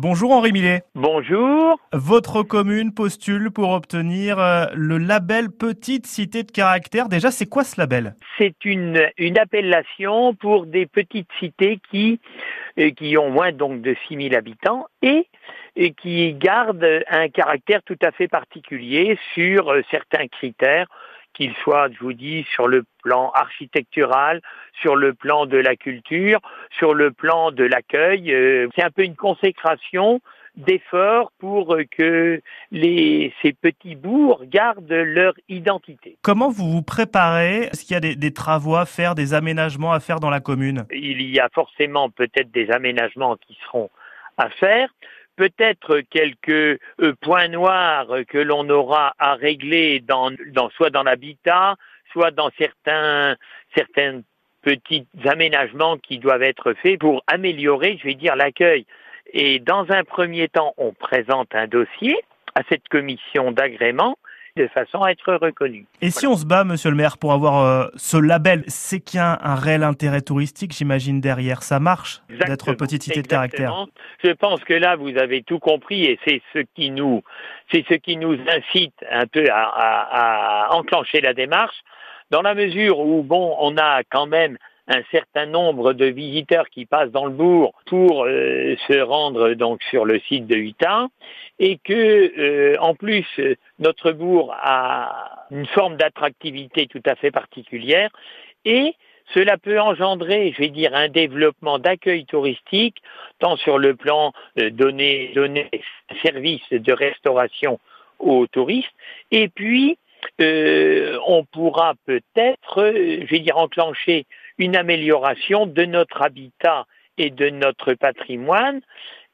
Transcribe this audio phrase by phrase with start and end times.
[0.00, 0.82] Bonjour Henri Millet.
[0.94, 1.76] Bonjour.
[1.92, 7.08] Votre commune postule pour obtenir euh, le label Petite Cité de Caractère.
[7.08, 8.14] Déjà, c'est quoi ce label?
[8.38, 12.20] C'est une, une appellation pour des petites cités qui,
[12.78, 15.26] euh, qui ont moins donc de 6000 habitants et,
[15.74, 20.86] et qui gardent un caractère tout à fait particulier sur euh, certains critères
[21.34, 24.40] qu'il soit, je vous dis, sur le plan architectural,
[24.80, 26.40] sur le plan de la culture,
[26.78, 28.32] sur le plan de l'accueil.
[28.32, 30.20] Euh, c'est un peu une consécration
[30.56, 32.40] d'efforts pour que
[32.72, 36.18] les, ces petits bourgs gardent leur identité.
[36.22, 37.68] Comment vous vous préparez?
[37.70, 40.40] Est-ce qu'il y a des, des, travaux à faire, des aménagements à faire dans la
[40.40, 40.84] commune?
[40.90, 43.90] Il y a forcément peut-être des aménagements qui seront
[44.36, 44.88] à faire
[45.38, 50.32] peut-être quelques euh, points noirs que l'on aura à régler dans,
[50.76, 51.76] soit dans l'habitat,
[52.12, 53.36] soit dans certains
[53.74, 54.22] certains
[54.62, 58.84] petits aménagements qui doivent être faits pour améliorer, je vais dire, l'accueil.
[59.32, 62.16] Et dans un premier temps, on présente un dossier
[62.56, 64.18] à cette commission d'agrément
[64.58, 65.86] de façon à être reconnu.
[66.02, 69.18] Et si on se bat, monsieur le maire, pour avoir euh, ce label, c'est qu'il
[69.18, 71.62] y a un, réel intérêt touristique, j'imagine, derrière.
[71.62, 73.86] Ça marche d'être petite cité de caractère.
[74.22, 77.22] Je pense que là, vous avez tout compris et c'est ce qui nous,
[77.72, 81.76] c'est ce qui nous incite un peu à, à, à enclencher la démarche
[82.30, 86.86] dans la mesure où, bon, on a quand même un certain nombre de visiteurs qui
[86.86, 91.10] passent dans le bourg pour euh, se rendre donc sur le site de Hutin
[91.58, 91.92] et que
[92.38, 93.26] euh, en plus
[93.78, 98.10] notre bourg a une forme d'attractivité tout à fait particulière
[98.64, 98.94] et
[99.34, 102.96] cela peut engendrer, je vais dire, un développement d'accueil touristique,
[103.40, 105.68] tant sur le plan de donner, donner
[106.22, 107.78] service de restauration
[108.18, 108.88] aux touristes,
[109.30, 109.98] et puis
[110.40, 114.26] euh, on pourra peut-être, je vais dire, enclencher
[114.58, 118.80] une amélioration de notre habitat et de notre patrimoine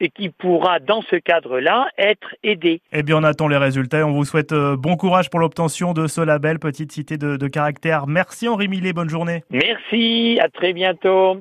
[0.00, 2.80] et qui pourra, dans ce cadre-là, être aidé.
[2.92, 5.92] Eh bien, on attend les résultats et on vous souhaite euh, bon courage pour l'obtention
[5.92, 8.06] de ce label Petite Cité de, de Caractère.
[8.06, 9.44] Merci Henri Millet, bonne journée.
[9.50, 11.36] Merci, à très bientôt.